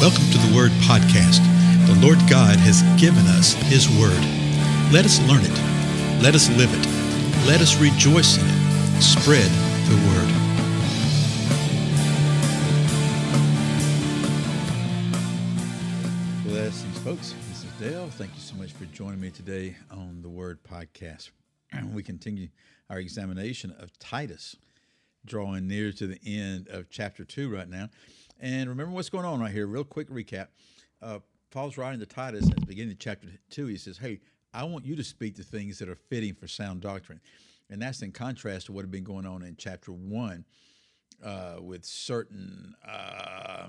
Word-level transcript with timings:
Welcome 0.00 0.30
to 0.30 0.38
the 0.38 0.56
Word 0.56 0.70
Podcast. 0.88 1.44
The 1.86 1.94
Lord 2.00 2.16
God 2.20 2.56
has 2.56 2.80
given 2.98 3.26
us 3.26 3.52
His 3.52 3.86
Word. 3.86 4.18
Let 4.90 5.04
us 5.04 5.20
learn 5.28 5.42
it. 5.44 6.22
Let 6.22 6.34
us 6.34 6.48
live 6.56 6.72
it. 6.72 6.86
Let 7.46 7.60
us 7.60 7.76
rejoice 7.78 8.38
in 8.38 8.46
it. 8.46 9.02
Spread 9.02 9.50
the 9.90 9.96
Word. 10.08 10.30
Blessings, 16.46 16.98
folks. 17.00 17.34
This 17.50 17.64
is 17.64 17.70
Dale. 17.78 18.08
Thank 18.08 18.34
you 18.34 18.40
so 18.40 18.54
much 18.56 18.72
for 18.72 18.86
joining 18.86 19.20
me 19.20 19.30
today 19.30 19.76
on 19.90 20.22
the 20.22 20.30
Word 20.30 20.60
Podcast. 20.62 21.28
We 21.92 22.02
continue 22.02 22.48
our 22.88 22.98
examination 22.98 23.76
of 23.78 23.98
Titus, 23.98 24.56
drawing 25.26 25.68
near 25.68 25.92
to 25.92 26.06
the 26.06 26.18
end 26.24 26.68
of 26.68 26.88
chapter 26.88 27.22
2 27.22 27.54
right 27.54 27.68
now. 27.68 27.90
And 28.40 28.70
remember 28.70 28.92
what's 28.92 29.10
going 29.10 29.26
on 29.26 29.40
right 29.40 29.52
here. 29.52 29.66
Real 29.66 29.84
quick 29.84 30.08
recap. 30.08 30.48
Uh, 31.02 31.18
Paul's 31.50 31.76
writing 31.76 32.00
to 32.00 32.06
Titus 32.06 32.48
at 32.48 32.58
the 32.58 32.66
beginning 32.66 32.92
of 32.92 32.98
chapter 32.98 33.28
2. 33.50 33.66
He 33.66 33.76
says, 33.76 33.98
Hey, 33.98 34.20
I 34.54 34.64
want 34.64 34.86
you 34.86 34.96
to 34.96 35.04
speak 35.04 35.36
the 35.36 35.42
things 35.42 35.78
that 35.78 35.88
are 35.88 35.98
fitting 36.08 36.34
for 36.34 36.48
sound 36.48 36.80
doctrine. 36.80 37.20
And 37.68 37.80
that's 37.82 38.02
in 38.02 38.12
contrast 38.12 38.66
to 38.66 38.72
what 38.72 38.82
had 38.82 38.90
been 38.90 39.04
going 39.04 39.26
on 39.26 39.42
in 39.42 39.56
chapter 39.56 39.92
1 39.92 40.44
uh, 41.22 41.56
with 41.60 41.84
certain 41.84 42.74
uh, 42.86 43.66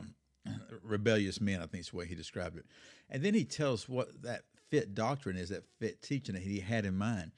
rebellious 0.82 1.42
men, 1.42 1.62
I 1.62 1.66
think 1.66 1.82
is 1.82 1.90
the 1.90 1.98
way 1.98 2.06
he 2.06 2.16
described 2.16 2.58
it. 2.58 2.66
And 3.10 3.22
then 3.22 3.34
he 3.34 3.44
tells 3.44 3.90
what 3.90 4.24
that 4.24 4.44
fit 4.70 4.96
doctrine 4.96 5.36
is, 5.36 5.50
that 5.50 5.66
fit 5.80 6.02
teaching 6.02 6.34
that 6.36 6.44
he 6.44 6.62
had 6.62 6.86
in 6.86 6.98
mind. 6.98 7.32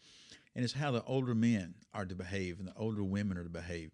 And 0.55 0.63
it's 0.63 0.74
how 0.74 0.91
the 0.91 1.04
older 1.04 1.34
men 1.34 1.74
are 1.96 2.05
to 2.05 2.16
behave 2.16 2.60
and 2.60 2.68
the 2.68 2.76
older 2.77 3.04
women 3.04 3.38
are 3.40 3.44
to 3.44 3.50
behave 3.50 3.91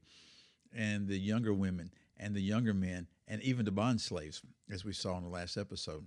and 0.75 1.07
the 1.07 1.17
younger 1.17 1.53
women 1.53 1.91
and 2.19 2.35
the 2.35 2.41
younger 2.41 2.73
men 2.73 3.07
and 3.27 3.41
even 3.41 3.65
the 3.65 3.71
bond 3.71 4.01
slaves, 4.01 4.41
as 4.71 4.83
we 4.83 4.93
saw 4.93 5.17
in 5.17 5.23
the 5.23 5.29
last 5.29 5.57
episode, 5.57 6.05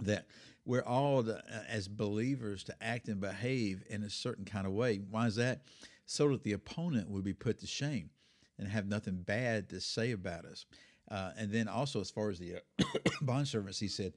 that 0.00 0.26
we're 0.64 0.82
all 0.82 1.28
uh, 1.28 1.40
as 1.68 1.88
believers 1.88 2.62
to 2.64 2.74
act 2.80 3.08
and 3.08 3.20
behave 3.20 3.82
in 3.88 4.02
a 4.02 4.10
certain 4.10 4.44
kind 4.44 4.66
of 4.66 4.72
way. 4.72 4.96
Why 5.10 5.26
is 5.26 5.36
that? 5.36 5.62
So 6.06 6.28
that 6.28 6.42
the 6.42 6.52
opponent 6.52 7.10
would 7.10 7.24
be 7.24 7.32
put 7.32 7.58
to 7.60 7.66
shame 7.66 8.10
and 8.58 8.68
have 8.68 8.86
nothing 8.86 9.22
bad 9.22 9.68
to 9.70 9.80
say 9.80 10.12
about 10.12 10.44
us. 10.44 10.66
Uh, 11.10 11.30
and 11.38 11.50
then 11.50 11.68
also, 11.68 12.00
as 12.00 12.10
far 12.10 12.28
as 12.28 12.38
the 12.38 12.56
uh, 12.56 12.84
bond 13.22 13.48
servants, 13.48 13.80
he 13.80 13.88
said, 13.88 14.12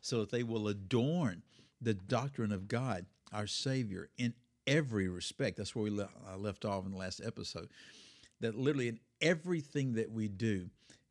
so 0.00 0.20
that 0.20 0.30
they 0.30 0.42
will 0.42 0.68
adorn 0.68 1.42
the 1.80 1.94
doctrine 1.94 2.52
of 2.52 2.68
God, 2.68 3.06
our 3.32 3.46
Savior, 3.46 4.08
in 4.18 4.34
every 4.66 5.08
respect. 5.08 5.56
That's 5.56 5.74
where 5.74 5.84
we 5.84 5.90
le- 5.90 6.08
uh, 6.30 6.36
left 6.36 6.64
off 6.64 6.84
in 6.84 6.92
the 6.92 6.98
last 6.98 7.20
episode. 7.24 7.70
That 8.40 8.54
literally 8.54 8.88
in 8.88 9.00
everything 9.20 9.94
that 9.94 10.10
we 10.10 10.28
do, 10.28 10.68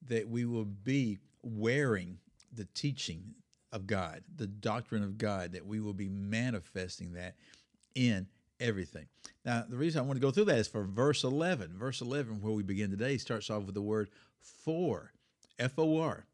that 0.08 0.28
we 0.30 0.46
will 0.46 0.66
be 0.66 1.20
wearing 1.44 2.18
the 2.54 2.68
teaching 2.74 3.24
of 3.72 3.88
God, 3.88 4.24
the 4.36 4.48
doctrine 4.48 5.04
of 5.04 5.18
God, 5.18 5.52
that 5.54 5.66
we 5.66 5.80
will 5.80 5.94
be 5.94 6.10
manifesting 6.10 7.14
that 7.14 7.36
in 7.96 8.28
everything. 8.60 9.08
Now, 9.44 9.66
the 9.68 9.78
reason 9.78 10.00
I 10.00 10.06
want 10.06 10.16
to 10.18 10.22
go 10.26 10.32
through 10.32 10.46
that 10.46 10.58
is 10.58 10.68
for 10.68 10.84
verse 10.84 11.24
11. 11.24 11.78
Verse 11.78 12.02
11, 12.02 12.42
where 12.42 12.54
we 12.54 12.64
begin 12.64 12.90
today, 12.90 13.18
starts 13.18 13.50
off 13.50 13.64
with 13.64 13.76
the 13.76 13.82
word 13.82 14.10
for, 14.64 15.12
F 15.60 15.78
O 15.78 16.00
R. 16.00 16.26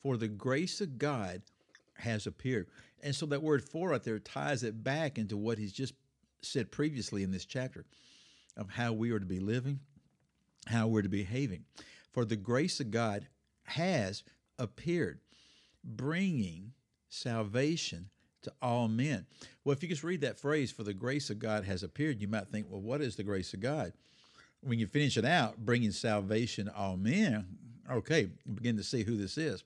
For 0.00 0.16
the 0.16 0.28
grace 0.28 0.80
of 0.80 0.98
God 0.98 1.42
has 1.98 2.26
appeared. 2.26 2.68
And 3.02 3.14
so 3.14 3.26
that 3.26 3.42
word 3.42 3.62
for 3.62 3.90
right 3.90 4.02
there 4.02 4.18
ties 4.18 4.62
it 4.62 4.82
back 4.82 5.18
into 5.18 5.36
what 5.36 5.58
he's 5.58 5.72
just 5.72 5.94
said 6.42 6.72
previously 6.72 7.22
in 7.22 7.30
this 7.30 7.44
chapter 7.44 7.84
of 8.56 8.70
how 8.70 8.92
we 8.92 9.10
are 9.12 9.20
to 9.20 9.26
be 9.26 9.40
living, 9.40 9.80
how 10.66 10.86
we're 10.86 11.02
to 11.02 11.08
be 11.08 11.24
behaving. 11.24 11.64
For 12.12 12.24
the 12.24 12.36
grace 12.36 12.80
of 12.80 12.90
God 12.90 13.26
has 13.64 14.22
appeared, 14.58 15.20
bringing 15.82 16.72
salvation 17.08 18.10
to 18.42 18.52
all 18.60 18.88
men. 18.88 19.26
Well, 19.64 19.72
if 19.72 19.82
you 19.82 19.88
just 19.88 20.04
read 20.04 20.20
that 20.22 20.38
phrase, 20.38 20.70
for 20.72 20.82
the 20.82 20.94
grace 20.94 21.30
of 21.30 21.38
God 21.38 21.64
has 21.64 21.82
appeared, 21.82 22.20
you 22.20 22.28
might 22.28 22.48
think, 22.48 22.66
well, 22.68 22.80
what 22.80 23.00
is 23.00 23.16
the 23.16 23.22
grace 23.22 23.54
of 23.54 23.60
God? 23.60 23.92
When 24.62 24.78
you 24.78 24.86
finish 24.86 25.16
it 25.16 25.24
out, 25.24 25.58
bringing 25.58 25.90
salvation 25.90 26.66
to 26.66 26.76
all 26.76 26.96
men, 26.96 27.46
okay, 27.90 28.28
begin 28.54 28.76
to 28.76 28.84
see 28.84 29.02
who 29.02 29.16
this 29.16 29.38
is. 29.38 29.64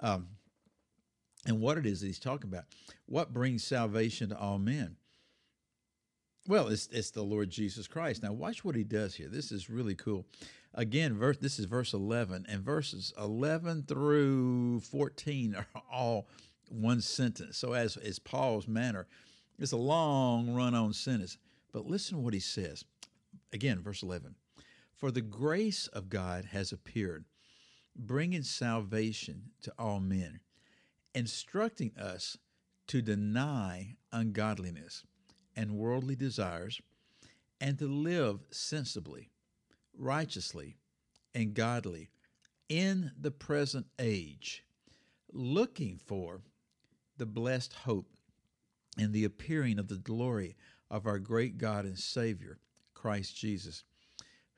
Um, 0.00 0.28
and 1.46 1.60
what 1.60 1.78
it 1.78 1.86
is 1.86 2.00
that 2.00 2.06
he's 2.06 2.18
talking 2.18 2.50
about. 2.50 2.64
What 3.06 3.32
brings 3.32 3.64
salvation 3.64 4.28
to 4.30 4.38
all 4.38 4.58
men? 4.58 4.96
Well, 6.48 6.68
it's, 6.68 6.86
it's 6.90 7.10
the 7.10 7.22
Lord 7.22 7.50
Jesus 7.50 7.86
Christ. 7.86 8.22
Now, 8.22 8.32
watch 8.32 8.64
what 8.64 8.74
he 8.74 8.82
does 8.82 9.14
here. 9.14 9.28
This 9.28 9.52
is 9.52 9.68
really 9.68 9.94
cool. 9.94 10.24
Again, 10.72 11.18
verse, 11.18 11.36
this 11.36 11.58
is 11.58 11.66
verse 11.66 11.92
11, 11.92 12.46
and 12.48 12.62
verses 12.62 13.12
11 13.18 13.84
through 13.86 14.80
14 14.80 15.54
are 15.54 15.66
all 15.92 16.26
one 16.70 17.02
sentence. 17.02 17.58
So, 17.58 17.74
as 17.74 17.98
is 17.98 18.18
Paul's 18.18 18.66
manner, 18.66 19.06
it's 19.58 19.72
a 19.72 19.76
long 19.76 20.54
run 20.54 20.74
on 20.74 20.94
sentence. 20.94 21.36
But 21.70 21.84
listen 21.84 22.22
what 22.22 22.32
he 22.32 22.40
says. 22.40 22.82
Again, 23.52 23.82
verse 23.82 24.02
11 24.02 24.34
For 24.94 25.10
the 25.10 25.20
grace 25.20 25.86
of 25.88 26.08
God 26.08 26.46
has 26.46 26.72
appeared, 26.72 27.26
bringing 27.94 28.42
salvation 28.42 29.50
to 29.60 29.72
all 29.78 30.00
men, 30.00 30.40
instructing 31.14 31.92
us 31.98 32.38
to 32.86 33.02
deny 33.02 33.96
ungodliness 34.12 35.04
and 35.58 35.72
worldly 35.72 36.14
desires, 36.14 36.80
and 37.60 37.80
to 37.80 37.88
live 37.88 38.38
sensibly, 38.52 39.28
righteously, 39.98 40.76
and 41.34 41.52
godly 41.52 42.10
in 42.68 43.10
the 43.20 43.32
present 43.32 43.84
age, 43.98 44.62
looking 45.32 45.98
for 45.98 46.42
the 47.16 47.26
blessed 47.26 47.72
hope 47.72 48.06
and 48.96 49.12
the 49.12 49.24
appearing 49.24 49.80
of 49.80 49.88
the 49.88 49.96
glory 49.96 50.54
of 50.92 51.06
our 51.06 51.18
great 51.18 51.58
God 51.58 51.84
and 51.84 51.98
Savior, 51.98 52.58
Christ 52.94 53.36
Jesus, 53.36 53.82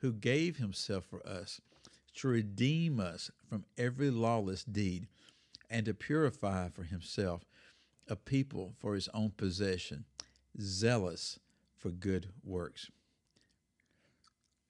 who 0.01 0.13
gave 0.13 0.57
himself 0.57 1.05
for 1.05 1.25
us 1.27 1.59
to 2.17 2.27
redeem 2.27 2.99
us 2.99 3.31
from 3.49 3.65
every 3.75 4.11
lawless 4.11 4.63
deed 4.63 5.07
and 5.67 5.87
to 5.87 5.95
purify 5.95 6.69
for 6.69 6.83
himself 6.83 7.43
a 8.07 8.15
people 8.15 8.73
for 8.77 8.93
his 8.93 9.09
own 9.15 9.31
possession 9.35 10.05
zealous 10.59 11.39
for 11.77 11.89
good 11.89 12.29
works. 12.43 12.89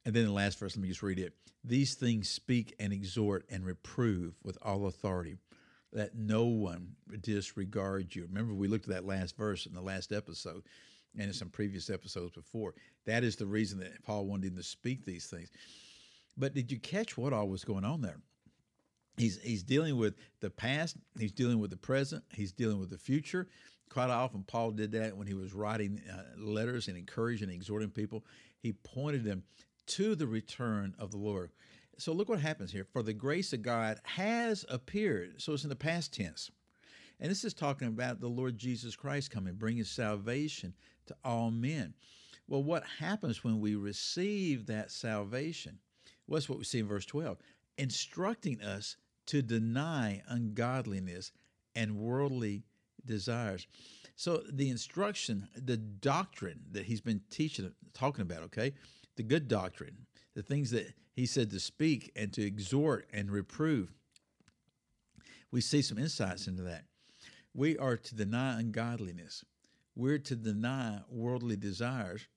And 0.05 0.15
then 0.15 0.25
the 0.25 0.31
last 0.31 0.59
verse, 0.59 0.75
let 0.75 0.81
me 0.81 0.87
just 0.87 1.03
read 1.03 1.19
it. 1.19 1.33
These 1.63 1.95
things 1.95 2.29
speak 2.29 2.73
and 2.79 2.91
exhort 2.91 3.45
and 3.49 3.65
reprove 3.65 4.33
with 4.43 4.57
all 4.61 4.87
authority, 4.87 5.37
that 5.93 6.15
no 6.15 6.45
one 6.45 6.95
disregard 7.21 8.15
you. 8.15 8.23
Remember, 8.23 8.53
we 8.53 8.67
looked 8.67 8.85
at 8.85 8.93
that 8.93 9.05
last 9.05 9.37
verse 9.37 9.65
in 9.65 9.73
the 9.73 9.81
last 9.81 10.11
episode 10.11 10.63
and 11.17 11.27
in 11.27 11.33
some 11.33 11.49
previous 11.49 11.89
episodes 11.89 12.31
before. 12.31 12.73
That 13.05 13.23
is 13.23 13.35
the 13.35 13.45
reason 13.45 13.79
that 13.79 14.03
Paul 14.03 14.25
wanted 14.25 14.47
him 14.47 14.57
to 14.57 14.63
speak 14.63 15.05
these 15.05 15.27
things. 15.27 15.51
But 16.37 16.53
did 16.53 16.71
you 16.71 16.79
catch 16.79 17.17
what 17.17 17.33
all 17.33 17.49
was 17.49 17.65
going 17.65 17.83
on 17.83 18.01
there? 18.01 18.17
He's, 19.17 19.39
he's 19.41 19.63
dealing 19.63 19.97
with 19.97 20.15
the 20.39 20.49
past, 20.49 20.95
he's 21.19 21.33
dealing 21.33 21.59
with 21.59 21.69
the 21.69 21.77
present, 21.77 22.23
he's 22.33 22.53
dealing 22.53 22.79
with 22.79 22.89
the 22.89 22.97
future, 22.97 23.49
quite 23.91 24.09
often 24.09 24.43
Paul 24.43 24.71
did 24.71 24.93
that 24.93 25.17
when 25.17 25.27
he 25.27 25.33
was 25.33 25.53
writing 25.53 26.01
uh, 26.11 26.39
letters 26.39 26.87
and 26.87 26.97
encouraging 26.97 27.49
and 27.49 27.55
exhorting 27.55 27.89
people. 27.89 28.23
He 28.59 28.71
pointed 28.71 29.23
them 29.23 29.43
to 29.87 30.15
the 30.15 30.27
return 30.27 30.95
of 30.97 31.11
the 31.11 31.17
Lord. 31.17 31.51
So 31.97 32.13
look 32.13 32.29
what 32.29 32.39
happens 32.39 32.71
here. 32.71 32.85
For 32.85 33.03
the 33.03 33.13
grace 33.13 33.51
of 33.51 33.61
God 33.61 33.99
has 34.03 34.65
appeared. 34.69 35.41
So 35.41 35.53
it's 35.53 35.63
in 35.63 35.69
the 35.69 35.75
past 35.75 36.13
tense. 36.13 36.49
And 37.19 37.29
this 37.29 37.43
is 37.43 37.53
talking 37.53 37.89
about 37.89 38.21
the 38.21 38.27
Lord 38.27 38.57
Jesus 38.57 38.95
Christ 38.95 39.29
coming, 39.29 39.55
bringing 39.55 39.83
salvation 39.83 40.73
to 41.07 41.15
all 41.23 41.51
men. 41.51 41.93
Well, 42.47 42.63
what 42.63 42.83
happens 42.99 43.43
when 43.43 43.59
we 43.59 43.75
receive 43.75 44.67
that 44.67 44.89
salvation? 44.91 45.79
What's 46.25 46.47
what 46.47 46.57
we 46.57 46.63
see 46.63 46.79
in 46.79 46.87
verse 46.87 47.05
12? 47.05 47.37
Instructing 47.77 48.61
us 48.61 48.95
to 49.27 49.41
deny 49.41 50.21
ungodliness 50.27 51.31
and 51.75 51.97
worldly 51.97 52.63
desires. 53.05 53.67
So 54.15 54.43
the 54.51 54.69
instruction, 54.69 55.47
the 55.55 55.77
doctrine 55.77 56.61
that 56.71 56.85
he's 56.85 57.01
been 57.01 57.21
teaching, 57.29 57.71
talking 57.93 58.21
about, 58.21 58.43
okay, 58.43 58.73
the 59.15 59.23
good 59.23 59.47
doctrine, 59.47 60.05
the 60.35 60.43
things 60.43 60.71
that 60.71 60.93
he 61.13 61.25
said 61.25 61.49
to 61.51 61.59
speak 61.59 62.11
and 62.15 62.31
to 62.33 62.45
exhort 62.45 63.07
and 63.11 63.31
reprove, 63.31 63.91
we 65.51 65.61
see 65.61 65.81
some 65.81 65.97
insights 65.97 66.47
into 66.47 66.63
that. 66.63 66.85
We 67.53 67.77
are 67.77 67.97
to 67.97 68.15
deny 68.15 68.59
ungodliness. 68.59 69.43
We're 69.95 70.19
to 70.19 70.35
deny 70.35 70.99
worldly 71.09 71.57
desires, 71.57 72.27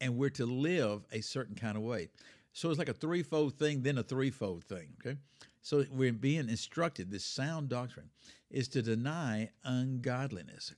and 0.00 0.16
we're 0.16 0.30
to 0.30 0.46
live 0.46 1.04
a 1.10 1.20
certain 1.20 1.56
kind 1.56 1.76
of 1.76 1.82
way. 1.82 2.10
So 2.56 2.70
it's 2.70 2.78
like 2.78 2.88
a 2.88 2.94
threefold 2.94 3.58
thing, 3.58 3.82
then 3.82 3.98
a 3.98 4.02
threefold 4.02 4.64
thing. 4.64 4.94
Okay. 5.04 5.18
So 5.60 5.84
we're 5.90 6.10
being 6.10 6.48
instructed, 6.48 7.10
this 7.10 7.22
sound 7.22 7.68
doctrine 7.68 8.08
is 8.50 8.66
to 8.68 8.80
deny 8.80 9.50
ungodliness. 9.62 10.72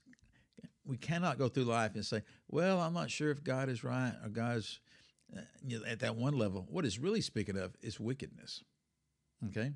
We 0.85 0.97
cannot 0.97 1.37
go 1.37 1.47
through 1.47 1.63
life 1.63 1.95
and 1.95 2.05
say, 2.05 2.23
well, 2.49 2.81
I'm 2.81 2.93
not 2.93 3.09
sure 3.09 3.31
if 3.31 3.45
God 3.45 3.69
is 3.69 3.81
right 3.81 4.11
or 4.21 4.27
God's 4.27 4.81
uh, 5.33 5.39
you 5.65 5.79
know, 5.79 5.85
at 5.85 5.99
that 5.99 6.17
one 6.17 6.37
level. 6.37 6.67
What 6.69 6.83
it's 6.83 6.99
really 6.99 7.21
speaking 7.21 7.57
of 7.57 7.77
is 7.81 7.97
wickedness. 7.97 8.61
Okay? 9.47 9.71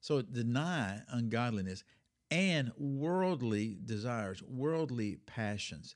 So 0.00 0.22
deny 0.22 1.02
ungodliness 1.10 1.84
and 2.30 2.72
worldly 2.78 3.76
desires, 3.84 4.42
worldly 4.42 5.18
passions. 5.26 5.94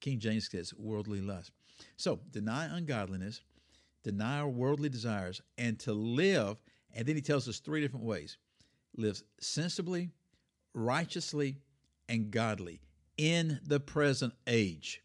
King 0.00 0.18
James 0.18 0.48
says 0.50 0.74
worldly 0.76 1.20
lust. 1.20 1.52
So 1.96 2.18
deny 2.32 2.76
ungodliness, 2.76 3.40
deny 4.04 4.38
our 4.38 4.48
worldly 4.48 4.88
desires, 4.88 5.40
and 5.58 5.78
to 5.80 5.92
live. 5.92 6.56
And 6.94 7.06
then 7.06 7.16
he 7.16 7.22
tells 7.22 7.48
us 7.48 7.58
three 7.58 7.80
different 7.80 8.04
ways 8.04 8.36
lives 8.96 9.24
sensibly, 9.40 10.10
righteously, 10.72 11.56
and 12.08 12.30
godly 12.30 12.80
in 13.16 13.58
the 13.66 13.80
present 13.80 14.32
age. 14.46 15.02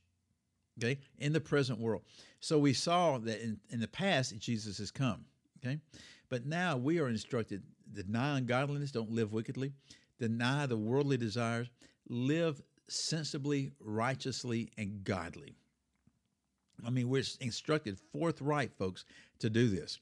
Okay, 0.77 0.99
in 1.17 1.33
the 1.33 1.41
present 1.41 1.79
world. 1.79 2.03
So 2.39 2.59
we 2.59 2.73
saw 2.73 3.17
that 3.17 3.41
in, 3.41 3.59
in 3.69 3.79
the 3.79 3.87
past, 3.87 4.37
Jesus 4.39 4.77
has 4.77 4.91
come. 4.91 5.25
Okay, 5.57 5.79
but 6.29 6.45
now 6.45 6.77
we 6.77 6.99
are 6.99 7.09
instructed 7.09 7.63
deny 7.93 8.37
ungodliness, 8.37 8.91
don't 8.91 9.11
live 9.11 9.33
wickedly, 9.33 9.73
deny 10.19 10.65
the 10.65 10.77
worldly 10.77 11.17
desires, 11.17 11.69
live 12.07 12.61
sensibly, 12.87 13.71
righteously, 13.79 14.69
and 14.77 15.03
godly. 15.03 15.55
I 16.85 16.89
mean, 16.89 17.09
we're 17.09 17.23
instructed 17.39 17.97
forthright, 18.11 18.71
folks, 18.77 19.05
to 19.39 19.49
do 19.49 19.69
this. 19.69 19.99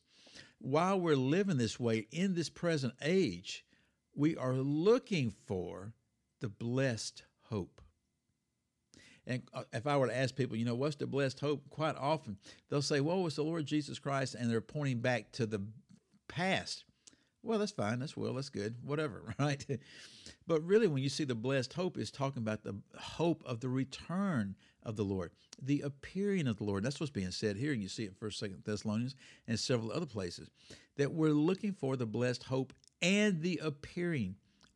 While 0.60 1.00
we're 1.00 1.16
living 1.16 1.58
this 1.58 1.80
way 1.80 2.08
in 2.12 2.34
this 2.34 2.50
present 2.50 2.94
age, 3.02 3.66
we 4.16 4.36
are 4.36 4.54
looking 4.54 5.34
for 5.46 5.94
the 6.40 6.50
blessed 6.50 7.24
hope. 7.50 7.82
And 9.28 9.44
uh, 9.54 9.64
if 9.74 9.86
I 9.86 9.98
were 9.98 10.08
to 10.08 10.18
ask 10.18 10.36
people, 10.36 10.56
you 10.56 10.66
know, 10.66 10.76
what's 10.76 10.96
the 10.96 11.06
blessed 11.06 11.40
hope? 11.40 11.70
Quite 11.70 11.98
often 11.98 12.38
they'll 12.70 12.82
say, 12.82 13.02
well, 13.02 13.28
it's 13.28 13.36
the 13.36 13.44
Lord 13.44 13.66
Jesus 13.66 14.00
Christ, 14.00 14.36
and 14.36 14.50
they're 14.50 14.62
pointing 14.62 15.00
back 15.00 15.32
to 15.34 15.46
the 15.46 15.62
past. 16.28 16.86
Well, 17.48 17.60
that's 17.60 17.72
fine. 17.72 18.00
That's 18.00 18.18
well. 18.18 18.34
That's 18.34 18.50
good. 18.50 18.76
Whatever, 18.84 19.34
right? 19.40 19.66
but 20.48 20.62
really, 20.64 20.88
when 20.88 21.02
you 21.02 21.08
see 21.08 21.24
the 21.24 21.34
blessed 21.34 21.72
hope, 21.72 21.98
is 21.98 22.12
talking 22.12 22.44
about 22.44 22.64
the 22.64 22.76
hope 23.00 23.42
of 23.46 23.62
the 23.62 23.70
return 23.70 24.56
of 24.84 24.98
the 24.98 25.06
Lord, 25.06 25.32
the 25.62 25.80
appearing 25.80 26.50
of 26.50 26.58
the 26.58 26.66
Lord. 26.66 26.84
That's 26.84 27.00
what's 27.00 27.10
being 27.10 27.32
said 27.32 27.56
here. 27.56 27.72
And 27.72 27.82
you 27.82 27.88
see 27.88 28.04
it 28.04 28.18
First, 28.20 28.40
Second 28.40 28.64
Thessalonians, 28.66 29.16
and 29.48 29.58
several 29.58 29.94
other 29.94 30.06
places 30.06 30.50
that 30.98 31.14
we're 31.14 31.30
looking 31.30 31.72
for 31.72 31.96
the 31.96 32.06
blessed 32.06 32.44
hope 32.44 32.74
and 33.02 33.42
the 33.42 33.62
appearing 33.64 34.36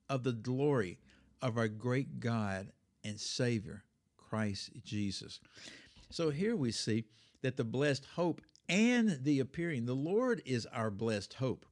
of 0.09 0.23
the 0.23 0.31
glory 0.31 0.97
of 1.41 1.57
our 1.57 1.67
great 1.67 2.21
God 2.21 2.71
and 3.03 3.19
Savior, 3.19 3.83
Christ 4.15 4.69
Jesus. 4.85 5.41
So 6.09 6.29
here 6.29 6.55
we 6.55 6.71
see 6.71 7.03
that 7.41 7.57
the 7.57 7.65
blessed 7.65 8.05
hope 8.15 8.39
and 8.69 9.19
the 9.23 9.41
appearing, 9.41 9.87
the 9.87 9.93
Lord 9.93 10.41
is 10.45 10.65
our 10.67 10.89
blessed 10.89 11.33
hope. 11.33 11.65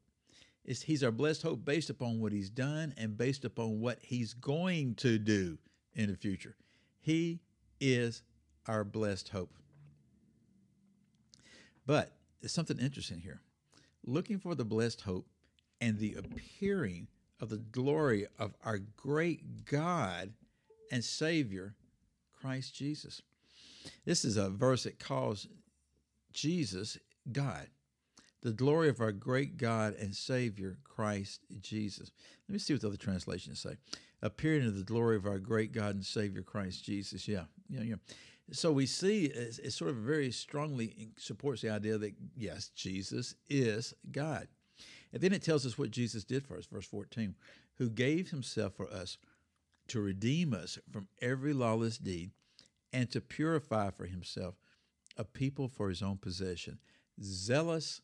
It's, 0.65 0.81
he's 0.81 1.03
our 1.03 1.11
blessed 1.11 1.43
hope 1.43 1.65
based 1.65 1.89
upon 1.89 2.19
what 2.19 2.31
he's 2.31 2.49
done 2.49 2.93
and 2.97 3.17
based 3.17 3.45
upon 3.45 3.79
what 3.79 3.99
he's 4.01 4.33
going 4.33 4.95
to 4.95 5.17
do 5.17 5.57
in 5.95 6.09
the 6.09 6.17
future. 6.17 6.55
He 6.99 7.39
is 7.79 8.21
our 8.67 8.83
blessed 8.83 9.29
hope. 9.29 9.53
But 11.85 12.11
there's 12.41 12.53
something 12.53 12.77
interesting 12.77 13.19
here. 13.19 13.41
Looking 14.05 14.37
for 14.37 14.53
the 14.53 14.65
blessed 14.65 15.01
hope 15.01 15.27
and 15.81 15.97
the 15.97 16.15
appearing 16.15 17.07
of 17.39 17.49
the 17.49 17.57
glory 17.57 18.27
of 18.37 18.53
our 18.63 18.77
great 18.77 19.65
God 19.65 20.33
and 20.91 21.03
Savior, 21.03 21.73
Christ 22.31 22.75
Jesus. 22.75 23.21
This 24.05 24.25
is 24.25 24.37
a 24.37 24.49
verse 24.49 24.83
that 24.83 24.99
calls 24.99 25.47
Jesus 26.31 26.97
God 27.31 27.67
the 28.41 28.51
glory 28.51 28.89
of 28.89 29.01
our 29.01 29.11
great 29.11 29.57
God 29.57 29.95
and 29.95 30.15
Savior, 30.15 30.77
Christ 30.83 31.41
Jesus. 31.61 32.11
Let 32.47 32.53
me 32.53 32.59
see 32.59 32.73
what 32.73 32.81
the 32.81 32.87
other 32.87 32.97
translations 32.97 33.59
say. 33.59 33.75
Appearing 34.21 34.63
in 34.63 34.77
the 34.77 34.83
glory 34.83 35.15
of 35.15 35.25
our 35.25 35.39
great 35.39 35.71
God 35.71 35.95
and 35.95 36.05
Savior, 36.05 36.41
Christ 36.41 36.83
Jesus. 36.83 37.27
Yeah, 37.27 37.43
yeah, 37.69 37.81
yeah. 37.81 37.95
So 38.51 38.71
we 38.71 38.85
see 38.85 39.25
it 39.25 39.71
sort 39.71 39.91
of 39.91 39.97
very 39.97 40.31
strongly 40.31 41.09
supports 41.17 41.61
the 41.61 41.69
idea 41.69 41.97
that, 41.97 42.13
yes, 42.35 42.69
Jesus 42.69 43.35
is 43.47 43.93
God. 44.11 44.47
And 45.13 45.21
then 45.21 45.33
it 45.33 45.43
tells 45.43 45.65
us 45.65 45.77
what 45.77 45.91
Jesus 45.91 46.23
did 46.23 46.45
for 46.45 46.57
us, 46.57 46.65
verse 46.65 46.85
14, 46.85 47.35
who 47.77 47.89
gave 47.89 48.31
himself 48.31 48.73
for 48.73 48.91
us 48.91 49.17
to 49.89 50.01
redeem 50.01 50.53
us 50.53 50.79
from 50.91 51.07
every 51.21 51.53
lawless 51.53 51.97
deed 51.97 52.31
and 52.91 53.09
to 53.11 53.21
purify 53.21 53.91
for 53.91 54.05
himself 54.05 54.55
a 55.17 55.23
people 55.23 55.67
for 55.67 55.89
his 55.89 56.01
own 56.01 56.17
possession, 56.17 56.79
zealous 57.21 58.01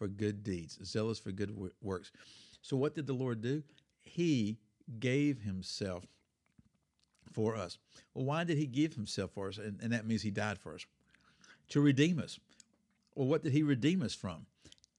for 0.00 0.08
good 0.08 0.42
deeds, 0.42 0.78
zealous 0.82 1.18
for 1.18 1.30
good 1.30 1.54
works. 1.82 2.10
So, 2.62 2.74
what 2.74 2.94
did 2.94 3.06
the 3.06 3.12
Lord 3.12 3.42
do? 3.42 3.62
He 4.00 4.56
gave 4.98 5.42
Himself 5.42 6.06
for 7.30 7.54
us. 7.54 7.76
Well, 8.14 8.24
why 8.24 8.44
did 8.44 8.56
He 8.56 8.66
give 8.66 8.94
Himself 8.94 9.32
for 9.32 9.48
us? 9.48 9.58
And, 9.58 9.78
and 9.82 9.92
that 9.92 10.06
means 10.06 10.22
He 10.22 10.30
died 10.30 10.58
for 10.58 10.74
us 10.74 10.86
to 11.68 11.82
redeem 11.82 12.18
us. 12.18 12.40
Well, 13.14 13.28
what 13.28 13.42
did 13.42 13.52
He 13.52 13.62
redeem 13.62 14.02
us 14.02 14.14
from? 14.14 14.46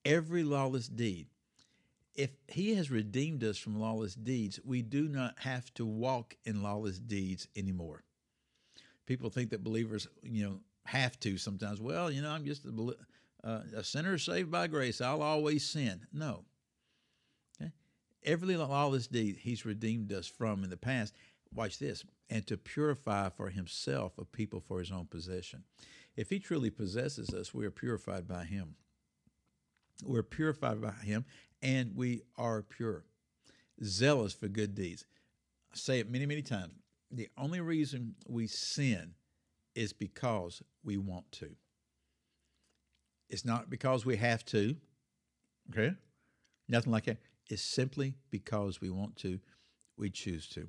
Every 0.06 0.44
lawless 0.44 0.88
deed. 0.88 1.26
If 2.14 2.30
He 2.48 2.76
has 2.76 2.92
redeemed 2.92 3.44
us 3.44 3.58
from 3.58 3.80
lawless 3.80 4.14
deeds, 4.14 4.60
we 4.64 4.84
do 4.84 5.08
not 5.08 5.40
have 5.40 5.74
to 5.74 5.86
walk 5.86 6.36
in 6.46 6.62
lawless 6.62 7.00
deeds 7.00 7.48
anymore. 7.56 8.04
People 9.08 9.32
think 9.32 9.50
that 9.50 9.64
believers, 9.64 10.08
you 10.22 10.44
know, 10.44 10.60
have 10.86 11.20
to 11.22 11.40
sometimes. 11.40 11.82
Well, 11.82 12.12
you 12.12 12.22
know, 12.22 12.30
I'm 12.30 12.46
just 12.46 12.66
a 12.66 12.72
uh, 13.44 13.62
a 13.76 13.84
sinner 13.84 14.18
saved 14.18 14.52
by 14.52 14.68
grace, 14.68 15.02
I'll 15.02 15.22
always 15.22 15.68
sin. 15.68 16.02
No. 16.14 16.46
Okay? 17.60 17.72
Every 18.24 18.56
lawless 18.58 19.08
deed 19.08 19.38
he's 19.38 19.66
redeemed 19.66 20.12
us 20.14 20.28
from 20.28 20.64
in 20.64 20.70
the 20.70 20.78
past, 20.78 21.14
watch 21.54 21.80
this, 21.80 22.04
and 22.30 22.46
to 22.48 22.58
purify 22.58 23.30
for 23.30 23.50
himself 23.50 24.18
a 24.18 24.26
people 24.26 24.60
for 24.60 24.80
his 24.80 24.92
own 24.92 25.06
possession. 25.06 25.64
If 26.16 26.30
he 26.30 26.40
truly 26.40 26.70
possesses 26.70 27.34
us, 27.34 27.54
we 27.54 27.66
are 27.66 27.72
purified 27.72 28.28
by 28.28 28.44
him. 28.44 28.76
We're 30.04 30.24
purified 30.24 30.82
by 30.82 30.92
him, 30.92 31.26
and 31.62 31.96
we 31.96 32.24
are 32.38 32.62
pure, 32.62 33.06
zealous 33.84 34.34
for 34.34 34.48
good 34.48 34.76
deeds. 34.76 35.06
I 35.74 35.78
say 35.78 36.00
it 36.00 36.10
many, 36.10 36.26
many 36.26 36.42
times. 36.42 36.74
The 37.12 37.30
only 37.38 37.62
reason 37.62 38.16
we 38.28 38.48
sin 38.48 39.14
is 39.76 39.94
because 39.94 40.62
we 40.84 40.98
want 40.98 41.32
to. 41.34 41.56
It's 43.32 43.46
not 43.46 43.70
because 43.70 44.06
we 44.06 44.18
have 44.18 44.46
to, 44.48 44.76
okay? 45.72 45.96
Nothing 46.68 46.92
like 46.92 47.06
that. 47.06 47.18
It's 47.48 47.62
simply 47.62 48.16
because 48.30 48.82
we 48.82 48.90
want 48.90 49.16
to, 49.18 49.40
we 49.98 50.10
choose 50.10 50.48
to. 50.50 50.68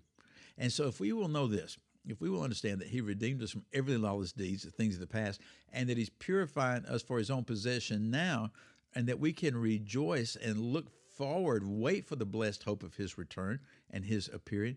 And 0.56 0.72
so 0.72 0.86
if 0.86 1.00
we 1.00 1.12
will 1.12 1.28
know 1.28 1.48
this, 1.48 1.76
if 2.06 2.20
we 2.20 2.30
will 2.30 2.42
understand 2.42 2.80
that 2.80 2.88
He 2.88 3.00
redeemed 3.00 3.42
us 3.42 3.50
from 3.50 3.64
every 3.72 3.96
lawless 3.96 4.32
deeds, 4.32 4.62
the 4.62 4.70
things 4.70 4.94
of 4.94 5.00
the 5.00 5.06
past, 5.08 5.40
and 5.72 5.88
that 5.88 5.98
He's 5.98 6.08
purifying 6.08 6.86
us 6.86 7.02
for 7.02 7.18
His 7.18 7.30
own 7.30 7.42
possession 7.42 8.10
now, 8.10 8.52
and 8.94 9.08
that 9.08 9.18
we 9.18 9.32
can 9.32 9.56
rejoice 9.56 10.36
and 10.36 10.60
look 10.60 10.86
forward, 11.16 11.64
wait 11.66 12.06
for 12.06 12.16
the 12.16 12.24
blessed 12.24 12.62
hope 12.62 12.84
of 12.84 12.94
His 12.94 13.18
return 13.18 13.58
and 13.90 14.04
His 14.04 14.28
appearing, 14.32 14.76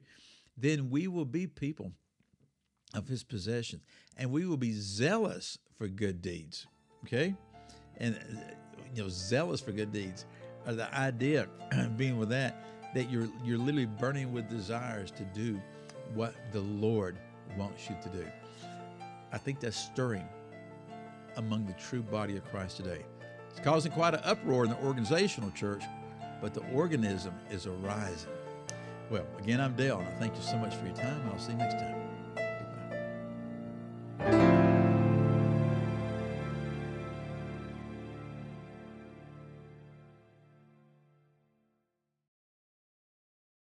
then 0.58 0.90
we 0.90 1.08
will 1.08 1.26
be 1.26 1.46
people 1.46 1.92
of 2.96 3.08
His 3.08 3.24
possession, 3.24 3.82
and 4.18 4.32
we 4.32 4.48
will 4.48 4.58
be 4.58 4.74
zealous 4.74 5.60
for 5.78 5.88
good 5.88 6.24
deeds. 6.24 6.66
Okay? 7.04 7.36
And 8.00 8.16
uh, 8.16 8.54
you 8.94 9.04
know 9.04 9.10
zealous 9.10 9.62
for 9.62 9.72
good 9.72 9.92
deeds 9.92 10.26
or 10.66 10.74
the 10.74 10.94
idea 10.98 11.48
being 11.98 12.18
with 12.18 12.30
that 12.30 12.66
that 12.94 13.10
you're 13.10 13.28
you're 13.44 13.58
literally 13.58 13.86
burning 13.86 14.32
with 14.32 14.50
desires 14.50 15.12
to 15.12 15.24
do 15.26 15.60
what 16.14 16.36
the 16.52 16.62
lord 16.62 17.18
wants 17.58 17.90
you 17.90 17.96
to 18.02 18.10
do. 18.10 18.26
I 19.32 19.38
think 19.38 19.60
that's 19.60 19.78
stirring 19.78 20.28
among 21.38 21.66
the 21.66 21.74
true 21.74 22.02
body 22.02 22.38
of 22.38 22.46
christ 22.46 22.78
today. 22.78 23.06
It's 23.50 23.60
causing 23.60 23.92
quite 23.92 24.14
an 24.14 24.22
uproar 24.24 24.64
in 24.66 24.72
the 24.72 24.82
organizational 24.84 25.52
church 25.52 25.84
but 26.42 26.54
the 26.54 26.62
organism 26.74 27.34
is 27.50 27.66
arising. 27.66 28.30
Well 29.10 29.26
again 29.40 29.62
i'm 29.62 29.76
dale 29.76 30.00
and 30.00 30.08
i 30.08 30.12
thank 30.20 30.36
you 30.36 30.42
so 30.42 30.58
much 30.58 30.76
for 30.76 30.86
your 30.86 30.96
time 30.96 31.22
i'll 31.32 31.40
see 31.40 31.52
you 31.52 31.58
next 31.58 31.76
time 31.76 32.05